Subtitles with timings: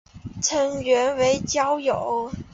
[0.41, 2.31] 成员为教友。